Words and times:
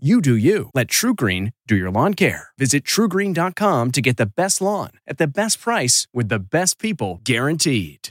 You 0.00 0.20
do 0.20 0.36
you. 0.36 0.70
Let 0.74 0.86
TruGreen 0.86 1.54
do 1.66 1.74
your 1.74 1.90
lawn 1.90 2.14
care. 2.14 2.50
Visit 2.56 2.84
trugreen.com 2.84 3.90
to 3.90 4.00
get 4.00 4.16
the 4.16 4.26
best 4.26 4.60
lawn 4.60 4.90
at 5.08 5.18
the 5.18 5.26
best 5.26 5.60
price 5.60 6.06
with 6.14 6.28
the 6.28 6.38
best 6.38 6.78
people 6.78 7.20
guaranteed. 7.24 8.10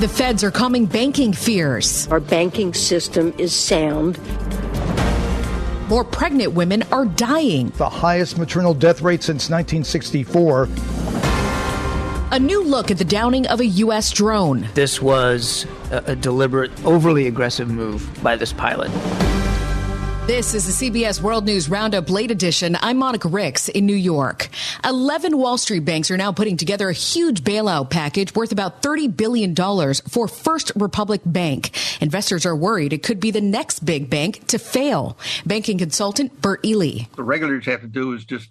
The 0.00 0.08
feds 0.10 0.42
are 0.42 0.50
calming 0.50 0.86
banking 0.86 1.34
fears. 1.34 2.08
Our 2.10 2.20
banking 2.20 2.72
system 2.72 3.34
is 3.36 3.54
sound. 3.54 4.18
More 5.90 6.02
pregnant 6.04 6.54
women 6.54 6.84
are 6.84 7.04
dying. 7.04 7.68
The 7.76 7.90
highest 7.90 8.38
maternal 8.38 8.72
death 8.72 9.02
rate 9.02 9.22
since 9.22 9.50
1964. 9.50 10.64
A 12.30 12.38
new 12.38 12.62
look 12.62 12.90
at 12.90 12.98
the 12.98 13.06
downing 13.06 13.46
of 13.46 13.60
a 13.60 13.66
U.S. 13.66 14.10
drone. 14.10 14.68
This 14.74 15.00
was 15.00 15.64
a, 15.90 16.02
a 16.08 16.14
deliberate, 16.14 16.70
overly 16.84 17.26
aggressive 17.26 17.70
move 17.70 18.06
by 18.22 18.36
this 18.36 18.52
pilot. 18.52 18.90
This 20.26 20.52
is 20.52 20.78
the 20.78 20.90
CBS 20.90 21.22
World 21.22 21.46
News 21.46 21.70
Roundup 21.70 22.10
Late 22.10 22.30
Edition. 22.30 22.76
I'm 22.82 22.98
Monica 22.98 23.28
Rix 23.28 23.70
in 23.70 23.86
New 23.86 23.96
York. 23.96 24.50
11 24.84 25.38
Wall 25.38 25.56
Street 25.56 25.86
banks 25.86 26.10
are 26.10 26.18
now 26.18 26.30
putting 26.30 26.58
together 26.58 26.90
a 26.90 26.92
huge 26.92 27.44
bailout 27.44 27.88
package 27.88 28.34
worth 28.34 28.52
about 28.52 28.82
$30 28.82 29.16
billion 29.16 29.54
for 29.54 30.28
First 30.28 30.70
Republic 30.76 31.22
Bank. 31.24 31.70
Investors 32.02 32.44
are 32.44 32.54
worried 32.54 32.92
it 32.92 33.02
could 33.02 33.20
be 33.20 33.30
the 33.30 33.40
next 33.40 33.86
big 33.86 34.10
bank 34.10 34.46
to 34.48 34.58
fail. 34.58 35.16
Banking 35.46 35.78
consultant 35.78 36.42
Bert 36.42 36.62
Ely. 36.62 37.06
The 37.16 37.22
regulators 37.22 37.64
have 37.64 37.80
to 37.80 37.86
do 37.86 38.12
is 38.12 38.26
just 38.26 38.50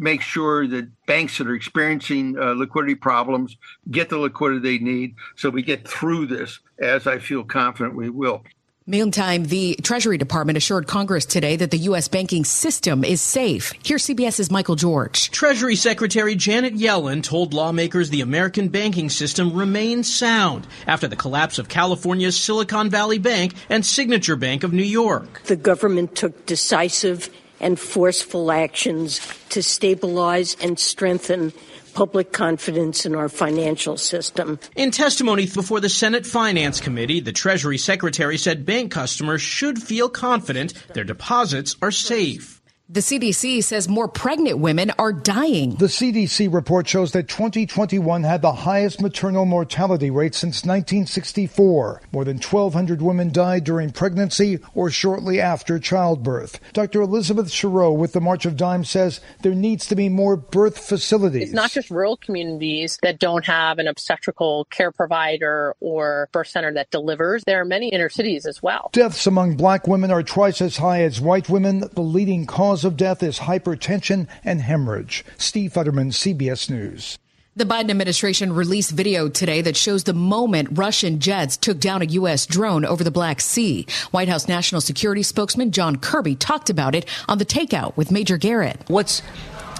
make 0.00 0.22
sure 0.22 0.66
that 0.66 0.88
banks 1.06 1.38
that 1.38 1.46
are 1.46 1.54
experiencing 1.54 2.38
uh, 2.38 2.52
liquidity 2.52 2.94
problems 2.94 3.56
get 3.90 4.08
the 4.08 4.18
liquidity 4.18 4.78
they 4.78 4.84
need 4.84 5.14
so 5.36 5.50
we 5.50 5.62
get 5.62 5.86
through 5.86 6.26
this, 6.26 6.58
as 6.78 7.06
I 7.06 7.18
feel 7.18 7.44
confident 7.44 7.94
we 7.94 8.10
will. 8.10 8.44
Meantime, 8.88 9.44
the 9.44 9.76
Treasury 9.82 10.16
Department 10.16 10.56
assured 10.56 10.86
Congress 10.86 11.26
today 11.26 11.56
that 11.56 11.70
the 11.70 11.76
U.S. 11.76 12.08
banking 12.08 12.42
system 12.42 13.04
is 13.04 13.20
safe. 13.20 13.74
Here's 13.84 14.06
CBS's 14.06 14.50
Michael 14.50 14.76
George. 14.76 15.30
Treasury 15.30 15.76
Secretary 15.76 16.34
Janet 16.34 16.74
Yellen 16.74 17.22
told 17.22 17.52
lawmakers 17.52 18.08
the 18.08 18.22
American 18.22 18.68
banking 18.68 19.10
system 19.10 19.52
remains 19.52 20.10
sound 20.10 20.66
after 20.86 21.06
the 21.06 21.16
collapse 21.16 21.58
of 21.58 21.68
California's 21.68 22.40
Silicon 22.40 22.88
Valley 22.88 23.18
Bank 23.18 23.52
and 23.68 23.84
Signature 23.84 24.36
Bank 24.36 24.64
of 24.64 24.72
New 24.72 24.82
York. 24.82 25.42
The 25.42 25.56
government 25.56 26.16
took 26.16 26.46
decisive 26.46 27.28
and 27.60 27.78
forceful 27.78 28.50
actions 28.52 29.20
to 29.50 29.62
stabilize 29.62 30.56
and 30.60 30.78
strengthen 30.78 31.52
public 31.94 32.32
confidence 32.32 33.04
in 33.04 33.14
our 33.14 33.28
financial 33.28 33.96
system. 33.96 34.58
In 34.76 34.90
testimony 34.92 35.46
before 35.46 35.80
the 35.80 35.88
Senate 35.88 36.26
Finance 36.26 36.80
Committee, 36.80 37.20
the 37.20 37.32
Treasury 37.32 37.78
Secretary 37.78 38.38
said 38.38 38.64
bank 38.64 38.92
customers 38.92 39.42
should 39.42 39.82
feel 39.82 40.08
confident 40.08 40.74
their 40.94 41.04
deposits 41.04 41.76
are 41.82 41.90
safe. 41.90 42.57
The 42.90 43.00
CDC 43.00 43.62
says 43.64 43.86
more 43.86 44.08
pregnant 44.08 44.60
women 44.60 44.92
are 44.98 45.12
dying. 45.12 45.74
The 45.74 45.88
CDC 45.88 46.50
report 46.50 46.88
shows 46.88 47.12
that 47.12 47.28
2021 47.28 48.22
had 48.22 48.40
the 48.40 48.54
highest 48.54 49.02
maternal 49.02 49.44
mortality 49.44 50.08
rate 50.08 50.34
since 50.34 50.64
1964. 50.64 52.00
More 52.12 52.24
than 52.24 52.38
1,200 52.38 53.02
women 53.02 53.30
died 53.30 53.64
during 53.64 53.90
pregnancy 53.90 54.60
or 54.74 54.88
shortly 54.88 55.38
after 55.38 55.78
childbirth. 55.78 56.60
Dr. 56.72 57.02
Elizabeth 57.02 57.48
Cherot 57.48 57.98
with 57.98 58.14
the 58.14 58.22
March 58.22 58.46
of 58.46 58.56
Dimes 58.56 58.88
says 58.88 59.20
there 59.42 59.54
needs 59.54 59.86
to 59.88 59.94
be 59.94 60.08
more 60.08 60.36
birth 60.36 60.78
facilities. 60.78 61.42
It's 61.42 61.52
not 61.52 61.72
just 61.72 61.90
rural 61.90 62.16
communities 62.16 62.98
that 63.02 63.18
don't 63.18 63.44
have 63.44 63.78
an 63.78 63.86
obstetrical 63.86 64.64
care 64.70 64.92
provider 64.92 65.76
or 65.80 66.30
birth 66.32 66.48
center 66.48 66.72
that 66.72 66.90
delivers. 66.90 67.44
There 67.44 67.60
are 67.60 67.66
many 67.66 67.90
inner 67.90 68.08
cities 68.08 68.46
as 68.46 68.62
well. 68.62 68.88
Deaths 68.94 69.26
among 69.26 69.56
black 69.56 69.86
women 69.86 70.10
are 70.10 70.22
twice 70.22 70.62
as 70.62 70.78
high 70.78 71.02
as 71.02 71.20
white 71.20 71.50
women. 71.50 71.80
The 71.80 72.00
leading 72.00 72.46
cause 72.78 72.84
of 72.84 72.96
death 72.96 73.24
is 73.24 73.40
hypertension 73.40 74.28
and 74.44 74.60
hemorrhage. 74.60 75.24
Steve 75.36 75.72
Futterman, 75.72 76.12
CBS 76.12 76.70
News. 76.70 77.18
The 77.56 77.64
Biden 77.64 77.90
administration 77.90 78.52
released 78.52 78.92
video 78.92 79.28
today 79.28 79.62
that 79.62 79.76
shows 79.76 80.04
the 80.04 80.14
moment 80.14 80.68
Russian 80.78 81.18
jets 81.18 81.56
took 81.56 81.80
down 81.80 82.02
a 82.02 82.04
U.S. 82.04 82.46
drone 82.46 82.84
over 82.84 83.02
the 83.02 83.10
Black 83.10 83.40
Sea. 83.40 83.84
White 84.12 84.28
House 84.28 84.46
National 84.46 84.80
Security 84.80 85.24
spokesman 85.24 85.72
John 85.72 85.96
Kirby 85.96 86.36
talked 86.36 86.70
about 86.70 86.94
it 86.94 87.04
on 87.26 87.38
the 87.38 87.44
takeout 87.44 87.96
with 87.96 88.12
Major 88.12 88.36
Garrett. 88.36 88.80
What's 88.86 89.22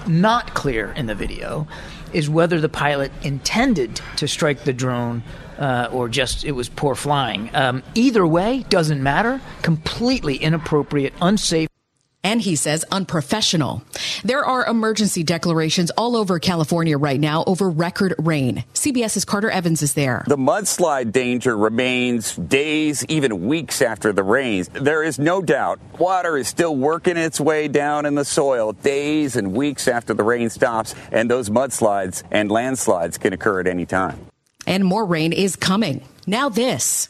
not 0.05 0.53
clear 0.53 0.91
in 0.91 1.05
the 1.05 1.15
video 1.15 1.69
is 2.11 2.29
whether 2.29 2.59
the 2.59 2.67
pilot 2.67 3.13
intended 3.23 4.01
to 4.17 4.27
strike 4.27 4.65
the 4.65 4.73
drone 4.73 5.23
uh, 5.57 5.87
or 5.93 6.09
just 6.09 6.43
it 6.43 6.51
was 6.51 6.67
poor 6.67 6.95
flying. 6.95 7.49
Um, 7.53 7.81
either 7.95 8.27
way, 8.27 8.65
doesn't 8.67 9.01
matter. 9.01 9.39
Completely 9.61 10.35
inappropriate, 10.35 11.13
unsafe 11.21 11.68
and 12.23 12.41
he 12.41 12.55
says 12.55 12.85
unprofessional. 12.91 13.81
There 14.23 14.43
are 14.43 14.65
emergency 14.65 15.23
declarations 15.23 15.91
all 15.91 16.15
over 16.15 16.39
California 16.39 16.97
right 16.97 17.19
now 17.19 17.43
over 17.47 17.69
record 17.69 18.15
rain. 18.17 18.63
CBS's 18.73 19.25
Carter 19.25 19.49
Evans 19.49 19.81
is 19.81 19.93
there. 19.93 20.23
The 20.27 20.37
mudslide 20.37 21.11
danger 21.11 21.57
remains 21.57 22.35
days, 22.35 23.05
even 23.05 23.47
weeks 23.47 23.81
after 23.81 24.11
the 24.11 24.23
rains. 24.23 24.69
There 24.69 25.03
is 25.03 25.19
no 25.19 25.41
doubt 25.41 25.79
water 25.97 26.37
is 26.37 26.47
still 26.47 26.75
working 26.75 27.17
its 27.17 27.39
way 27.39 27.67
down 27.67 28.05
in 28.05 28.15
the 28.15 28.25
soil 28.25 28.73
days 28.73 29.35
and 29.35 29.53
weeks 29.53 29.87
after 29.87 30.13
the 30.13 30.23
rain 30.23 30.49
stops, 30.49 30.95
and 31.11 31.29
those 31.29 31.49
mudslides 31.49 32.23
and 32.31 32.51
landslides 32.51 33.17
can 33.17 33.33
occur 33.33 33.59
at 33.59 33.67
any 33.67 33.85
time. 33.85 34.19
And 34.67 34.83
more 34.85 35.05
rain 35.05 35.33
is 35.33 35.55
coming. 35.55 36.03
Now 36.27 36.49
this. 36.49 37.09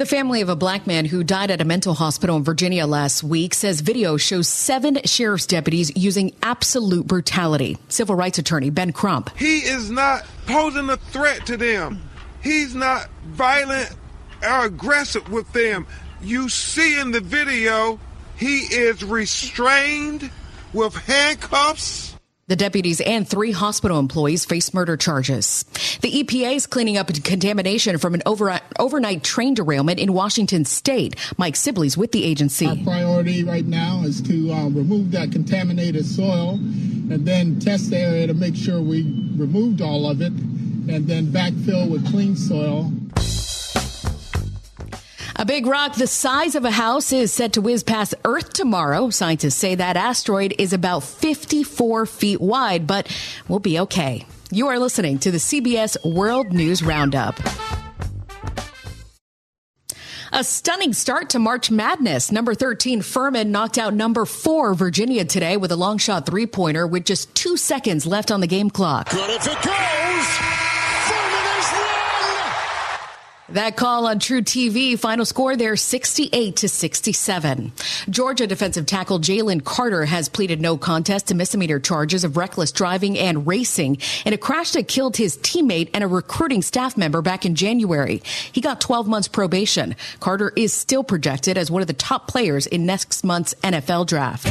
The 0.00 0.06
family 0.06 0.40
of 0.40 0.48
a 0.48 0.56
black 0.56 0.86
man 0.86 1.04
who 1.04 1.22
died 1.22 1.50
at 1.50 1.60
a 1.60 1.64
mental 1.66 1.92
hospital 1.92 2.38
in 2.38 2.42
Virginia 2.42 2.86
last 2.86 3.22
week 3.22 3.52
says 3.52 3.82
video 3.82 4.16
shows 4.16 4.48
seven 4.48 4.98
sheriff's 5.04 5.44
deputies 5.44 5.92
using 5.94 6.34
absolute 6.42 7.06
brutality. 7.06 7.76
Civil 7.90 8.14
rights 8.14 8.38
attorney 8.38 8.70
Ben 8.70 8.94
Crump. 8.94 9.28
He 9.36 9.58
is 9.58 9.90
not 9.90 10.24
posing 10.46 10.88
a 10.88 10.96
threat 10.96 11.44
to 11.48 11.58
them. 11.58 12.00
He's 12.42 12.74
not 12.74 13.10
violent 13.26 13.94
or 14.42 14.64
aggressive 14.64 15.30
with 15.30 15.52
them. 15.52 15.86
You 16.22 16.48
see 16.48 16.98
in 16.98 17.10
the 17.10 17.20
video, 17.20 18.00
he 18.38 18.60
is 18.60 19.04
restrained 19.04 20.30
with 20.72 20.94
handcuffs 20.94 22.16
the 22.50 22.56
deputies 22.56 23.00
and 23.00 23.28
three 23.28 23.52
hospital 23.52 24.00
employees 24.00 24.44
face 24.44 24.74
murder 24.74 24.96
charges. 24.96 25.64
The 26.00 26.10
EPA 26.24 26.56
is 26.56 26.66
cleaning 26.66 26.98
up 26.98 27.06
contamination 27.22 27.96
from 27.98 28.12
an 28.12 28.22
over, 28.26 28.58
overnight 28.76 29.22
train 29.22 29.54
derailment 29.54 30.00
in 30.00 30.12
Washington 30.12 30.64
state. 30.64 31.14
Mike 31.38 31.54
Sibley's 31.54 31.96
with 31.96 32.10
the 32.10 32.24
agency. 32.24 32.66
Our 32.66 32.74
priority 32.82 33.44
right 33.44 33.64
now 33.64 34.02
is 34.02 34.20
to 34.22 34.52
uh, 34.52 34.68
remove 34.68 35.12
that 35.12 35.30
contaminated 35.30 36.04
soil 36.04 36.54
and 36.54 37.24
then 37.24 37.60
test 37.60 37.90
the 37.90 37.98
area 37.98 38.26
to 38.26 38.34
make 38.34 38.56
sure 38.56 38.80
we 38.80 39.02
removed 39.36 39.80
all 39.80 40.10
of 40.10 40.20
it 40.20 40.32
and 40.32 41.06
then 41.06 41.28
backfill 41.28 41.88
with 41.88 42.04
clean 42.10 42.34
soil 42.34 42.90
A 45.40 45.46
big 45.46 45.64
rock 45.64 45.94
the 45.94 46.06
size 46.06 46.54
of 46.54 46.66
a 46.66 46.70
house 46.70 47.14
is 47.14 47.32
set 47.32 47.54
to 47.54 47.62
whiz 47.62 47.82
past 47.82 48.14
Earth 48.26 48.52
tomorrow. 48.52 49.08
Scientists 49.08 49.54
say 49.54 49.74
that 49.74 49.96
asteroid 49.96 50.54
is 50.58 50.74
about 50.74 51.02
54 51.02 52.04
feet 52.04 52.42
wide, 52.42 52.86
but 52.86 53.08
we'll 53.48 53.58
be 53.58 53.80
okay. 53.80 54.26
You 54.50 54.68
are 54.68 54.78
listening 54.78 55.18
to 55.20 55.30
the 55.30 55.38
CBS 55.38 55.96
World 56.04 56.52
News 56.52 56.82
Roundup. 56.82 57.40
A 60.30 60.44
stunning 60.44 60.92
start 60.92 61.30
to 61.30 61.38
March 61.38 61.70
Madness. 61.70 62.30
Number 62.30 62.54
13 62.54 63.00
Furman 63.00 63.50
knocked 63.50 63.78
out 63.78 63.94
number 63.94 64.26
4 64.26 64.74
Virginia 64.74 65.24
today 65.24 65.56
with 65.56 65.72
a 65.72 65.76
long 65.76 65.96
shot 65.96 66.26
three 66.26 66.46
pointer 66.46 66.86
with 66.86 67.06
just 67.06 67.34
two 67.34 67.56
seconds 67.56 68.04
left 68.04 68.30
on 68.30 68.42
the 68.42 68.46
game 68.46 68.68
clock. 68.68 69.08
Good 69.08 69.30
if 69.30 69.46
it 69.46 69.62
goes. 69.62 69.99
That 73.52 73.76
call 73.76 74.06
on 74.06 74.20
truTV, 74.20 74.96
final 74.96 75.24
score 75.24 75.56
there 75.56 75.74
68 75.74 76.54
to 76.56 76.68
67. 76.68 77.72
Georgia 78.08 78.46
defensive 78.46 78.86
tackle 78.86 79.18
Jalen 79.18 79.64
Carter 79.64 80.04
has 80.04 80.28
pleaded 80.28 80.60
no 80.60 80.78
contest 80.78 81.26
to 81.28 81.34
misdemeanor 81.34 81.80
charges 81.80 82.22
of 82.22 82.36
reckless 82.36 82.70
driving 82.70 83.18
and 83.18 83.48
racing 83.48 83.98
in 84.24 84.32
a 84.32 84.38
crash 84.38 84.70
that 84.72 84.86
killed 84.86 85.16
his 85.16 85.36
teammate 85.38 85.90
and 85.92 86.04
a 86.04 86.06
recruiting 86.06 86.62
staff 86.62 86.96
member 86.96 87.22
back 87.22 87.44
in 87.44 87.56
January. 87.56 88.22
He 88.52 88.60
got 88.60 88.80
12 88.80 89.08
months 89.08 89.26
probation. 89.26 89.96
Carter 90.20 90.52
is 90.54 90.72
still 90.72 91.02
projected 91.02 91.58
as 91.58 91.72
one 91.72 91.82
of 91.82 91.88
the 91.88 91.94
top 91.94 92.28
players 92.28 92.68
in 92.68 92.86
next 92.86 93.24
month's 93.24 93.54
NFL 93.64 94.06
draft. 94.06 94.46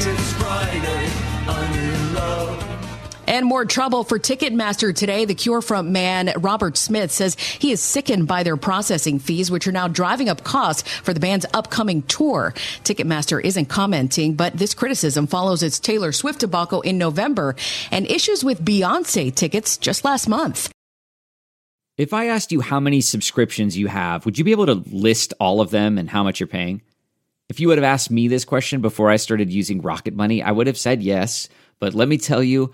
And 3.29 3.45
more 3.45 3.63
trouble 3.63 4.03
for 4.03 4.17
Ticketmaster 4.17 4.93
today. 4.93 5.23
The 5.23 5.35
Cure 5.35 5.61
front 5.61 5.87
man 5.87 6.33
Robert 6.37 6.75
Smith 6.75 7.11
says 7.11 7.35
he 7.35 7.71
is 7.71 7.79
sickened 7.79 8.27
by 8.27 8.41
their 8.41 8.57
processing 8.57 9.19
fees, 9.19 9.51
which 9.51 9.67
are 9.67 9.71
now 9.71 9.87
driving 9.87 10.29
up 10.29 10.43
costs 10.43 10.89
for 11.03 11.13
the 11.13 11.19
band's 11.19 11.45
upcoming 11.53 12.01
tour. 12.01 12.55
Ticketmaster 12.83 13.39
isn't 13.39 13.67
commenting, 13.67 14.33
but 14.33 14.57
this 14.57 14.73
criticism 14.73 15.27
follows 15.27 15.61
its 15.61 15.79
Taylor 15.79 16.11
Swift 16.11 16.39
debacle 16.39 16.81
in 16.81 16.97
November 16.97 17.55
and 17.91 18.09
issues 18.09 18.43
with 18.43 18.65
Beyonce 18.65 19.33
tickets 19.33 19.77
just 19.77 20.03
last 20.03 20.27
month. 20.27 20.71
If 21.97 22.13
I 22.13 22.29
asked 22.29 22.51
you 22.51 22.61
how 22.61 22.79
many 22.79 22.99
subscriptions 22.99 23.77
you 23.77 23.89
have, 23.89 24.25
would 24.25 24.39
you 24.39 24.43
be 24.43 24.53
able 24.53 24.65
to 24.65 24.83
list 24.91 25.35
all 25.39 25.61
of 25.61 25.69
them 25.69 25.99
and 25.99 26.09
how 26.09 26.23
much 26.23 26.39
you're 26.39 26.47
paying? 26.47 26.81
If 27.47 27.59
you 27.59 27.67
would 27.67 27.77
have 27.77 27.85
asked 27.85 28.09
me 28.09 28.27
this 28.27 28.45
question 28.45 28.81
before 28.81 29.11
I 29.11 29.17
started 29.17 29.51
using 29.51 29.81
Rocket 29.81 30.15
Money, 30.15 30.41
I 30.41 30.51
would 30.51 30.65
have 30.65 30.79
said 30.79 31.03
yes. 31.03 31.47
But 31.79 31.93
let 31.93 32.07
me 32.07 32.17
tell 32.17 32.43
you, 32.43 32.73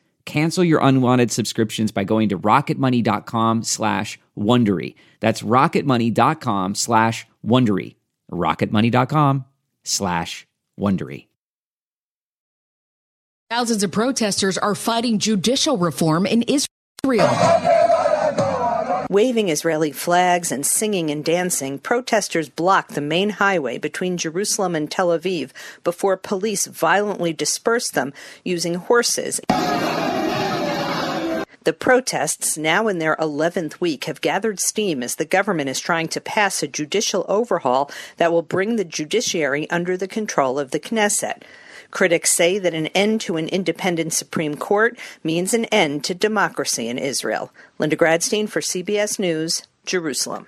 Cancel 0.25 0.63
your 0.63 0.79
unwanted 0.81 1.31
subscriptions 1.31 1.91
by 1.91 2.03
going 2.03 2.29
to 2.29 2.37
rocketmoney.com 2.37 3.63
slash 3.63 4.19
Wondery. 4.37 4.95
That's 5.19 5.41
rocketmoney.com 5.41 6.75
slash 6.75 7.27
Wondery. 7.45 7.95
rocketmoney.com 8.31 9.45
slash 9.83 10.47
Wondery. 10.79 11.27
Thousands 13.49 13.83
of 13.83 13.91
protesters 13.91 14.57
are 14.57 14.75
fighting 14.75 15.19
judicial 15.19 15.77
reform 15.77 16.25
in 16.25 16.43
Israel. 16.43 17.80
Waving 19.11 19.49
Israeli 19.49 19.91
flags 19.91 20.53
and 20.53 20.65
singing 20.65 21.09
and 21.09 21.25
dancing, 21.25 21.79
protesters 21.79 22.47
blocked 22.47 22.95
the 22.95 23.01
main 23.01 23.31
highway 23.31 23.77
between 23.77 24.15
Jerusalem 24.15 24.73
and 24.73 24.89
Tel 24.89 25.09
Aviv 25.09 25.51
before 25.83 26.15
police 26.15 26.65
violently 26.65 27.33
dispersed 27.33 27.93
them 27.93 28.13
using 28.45 28.75
horses. 28.75 29.41
The 29.49 31.75
protests, 31.77 32.57
now 32.57 32.87
in 32.87 32.99
their 32.99 33.17
11th 33.17 33.81
week, 33.81 34.05
have 34.05 34.21
gathered 34.21 34.61
steam 34.61 35.03
as 35.03 35.15
the 35.15 35.25
government 35.25 35.69
is 35.69 35.81
trying 35.81 36.07
to 36.07 36.21
pass 36.21 36.63
a 36.63 36.67
judicial 36.69 37.25
overhaul 37.27 37.91
that 38.15 38.31
will 38.31 38.41
bring 38.41 38.77
the 38.77 38.85
judiciary 38.85 39.69
under 39.69 39.97
the 39.97 40.07
control 40.07 40.57
of 40.57 40.71
the 40.71 40.79
Knesset. 40.79 41.41
Critics 41.91 42.31
say 42.31 42.57
that 42.57 42.73
an 42.73 42.87
end 42.87 43.21
to 43.21 43.37
an 43.37 43.47
independent 43.49 44.13
Supreme 44.13 44.55
Court 44.55 44.97
means 45.23 45.53
an 45.53 45.65
end 45.65 46.03
to 46.05 46.15
democracy 46.15 46.87
in 46.87 46.97
Israel. 46.97 47.51
Linda 47.77 47.97
Gradstein 47.97 48.49
for 48.49 48.61
CBS 48.61 49.19
News, 49.19 49.63
Jerusalem. 49.85 50.47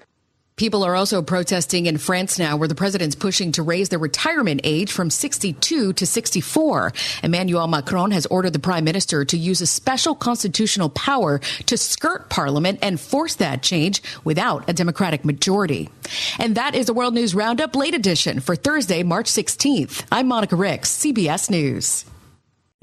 People 0.55 0.83
are 0.83 0.95
also 0.95 1.23
protesting 1.23 1.88
in 1.88 1.97
France 1.97 2.38
now, 2.38 2.57
where 2.57 2.67
the 2.67 2.75
president's 2.75 3.15
pushing 3.15 3.51
to 3.53 3.63
raise 3.63 3.89
the 3.89 3.97
retirement 3.97 4.61
age 4.63 4.91
from 4.91 5.09
62 5.09 5.94
to 5.94 6.05
64. 6.05 6.94
Emmanuel 7.23 7.67
Macron 7.67 8.11
has 8.11 8.27
ordered 8.27 8.53
the 8.53 8.59
prime 8.59 8.83
minister 8.83 9.25
to 9.25 9.35
use 9.35 9.61
a 9.61 9.65
special 9.65 10.13
constitutional 10.13 10.89
power 10.89 11.39
to 11.65 11.75
skirt 11.75 12.29
parliament 12.29 12.77
and 12.83 13.00
force 13.00 13.33
that 13.35 13.63
change 13.63 14.03
without 14.23 14.69
a 14.69 14.73
Democratic 14.73 15.25
majority. 15.25 15.89
And 16.38 16.55
that 16.55 16.75
is 16.75 16.85
the 16.85 16.94
World 16.94 17.15
News 17.15 17.33
Roundup 17.33 17.75
late 17.75 17.95
edition 17.95 18.39
for 18.39 18.55
Thursday, 18.55 19.01
March 19.01 19.31
16th. 19.31 20.05
I'm 20.11 20.27
Monica 20.27 20.55
Rix, 20.55 20.95
CBS 20.95 21.50
News. 21.50 22.05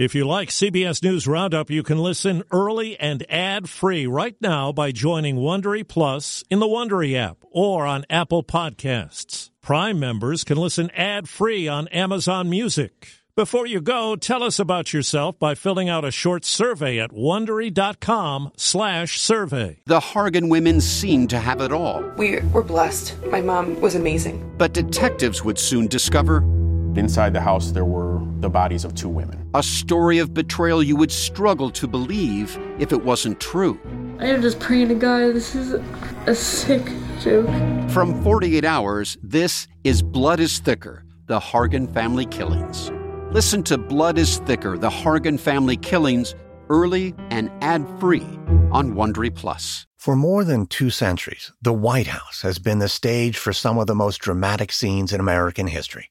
If 0.00 0.14
you 0.14 0.24
like 0.26 0.48
CBS 0.48 1.02
News 1.02 1.28
Roundup, 1.28 1.68
you 1.68 1.82
can 1.82 1.98
listen 1.98 2.42
early 2.50 2.98
and 2.98 3.22
ad-free 3.30 4.06
right 4.06 4.34
now 4.40 4.72
by 4.72 4.92
joining 4.92 5.36
Wondery 5.36 5.86
Plus 5.86 6.42
in 6.48 6.58
the 6.58 6.64
Wondery 6.64 7.14
app 7.14 7.36
or 7.50 7.84
on 7.84 8.06
Apple 8.08 8.42
Podcasts. 8.42 9.50
Prime 9.60 10.00
members 10.00 10.42
can 10.42 10.56
listen 10.56 10.90
ad-free 10.92 11.68
on 11.68 11.86
Amazon 11.88 12.48
Music. 12.48 13.08
Before 13.36 13.66
you 13.66 13.82
go, 13.82 14.16
tell 14.16 14.42
us 14.42 14.58
about 14.58 14.94
yourself 14.94 15.38
by 15.38 15.54
filling 15.54 15.90
out 15.90 16.06
a 16.06 16.10
short 16.10 16.46
survey 16.46 16.98
at 16.98 17.10
wondery.com/survey. 17.10 19.82
The 19.84 20.00
Hargan 20.00 20.48
women 20.48 20.80
seemed 20.80 21.28
to 21.28 21.38
have 21.38 21.60
it 21.60 21.72
all. 21.72 22.02
We 22.16 22.40
were 22.54 22.62
blessed. 22.62 23.16
My 23.26 23.42
mom 23.42 23.78
was 23.82 23.96
amazing. 23.96 24.50
But 24.56 24.72
detectives 24.72 25.44
would 25.44 25.58
soon 25.58 25.88
discover 25.88 26.42
Inside 26.96 27.32
the 27.32 27.40
house, 27.40 27.70
there 27.70 27.84
were 27.84 28.20
the 28.40 28.50
bodies 28.50 28.84
of 28.84 28.94
two 28.94 29.08
women. 29.08 29.48
A 29.54 29.62
story 29.62 30.18
of 30.18 30.34
betrayal 30.34 30.82
you 30.82 30.96
would 30.96 31.12
struggle 31.12 31.70
to 31.70 31.86
believe 31.86 32.58
if 32.78 32.92
it 32.92 33.04
wasn't 33.04 33.38
true. 33.40 33.78
I 34.18 34.26
am 34.26 34.42
just 34.42 34.58
praying 34.58 34.88
to 34.88 34.94
God, 34.96 35.34
this 35.34 35.54
is 35.54 35.74
a 36.26 36.34
sick 36.34 36.82
joke. 37.20 37.48
From 37.90 38.20
48 38.22 38.64
Hours, 38.64 39.16
this 39.22 39.68
is 39.84 40.02
Blood 40.02 40.40
is 40.40 40.58
Thicker 40.58 41.04
The 41.26 41.38
Hargan 41.38 41.92
Family 41.92 42.26
Killings. 42.26 42.90
Listen 43.30 43.62
to 43.64 43.78
Blood 43.78 44.18
is 44.18 44.38
Thicker 44.38 44.76
The 44.76 44.90
Hargan 44.90 45.38
Family 45.38 45.76
Killings 45.76 46.34
early 46.68 47.14
and 47.30 47.50
ad 47.62 47.86
free 48.00 48.26
on 48.72 48.94
Wondery 48.94 49.34
Plus. 49.34 49.86
For 49.96 50.16
more 50.16 50.44
than 50.44 50.66
two 50.66 50.90
centuries, 50.90 51.52
the 51.62 51.72
White 51.72 52.08
House 52.08 52.42
has 52.42 52.58
been 52.58 52.78
the 52.78 52.88
stage 52.88 53.36
for 53.36 53.52
some 53.52 53.78
of 53.78 53.86
the 53.86 53.94
most 53.94 54.18
dramatic 54.18 54.72
scenes 54.72 55.12
in 55.12 55.20
American 55.20 55.66
history. 55.66 56.10